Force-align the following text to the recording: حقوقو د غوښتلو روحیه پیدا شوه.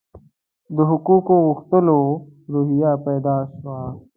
حقوقو 0.89 1.35
د 1.41 1.43
غوښتلو 1.47 1.99
روحیه 2.53 2.91
پیدا 3.05 3.35
شوه. 3.55 3.79